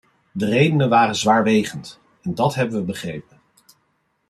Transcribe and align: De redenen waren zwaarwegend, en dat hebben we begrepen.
De 0.31 0.45
redenen 0.45 0.89
waren 0.89 1.15
zwaarwegend, 1.15 1.99
en 2.21 2.35
dat 2.35 2.55
hebben 2.55 2.77
we 2.79 2.83
begrepen. 2.85 3.37